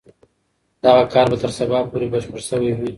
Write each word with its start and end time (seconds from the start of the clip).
دغه 0.83 1.03
کار 1.13 1.25
به 1.31 1.37
تر 1.41 1.51
سبا 1.57 1.79
پورې 1.91 2.07
بشپړ 2.13 2.41
سوی 2.49 2.71
وي. 2.77 2.89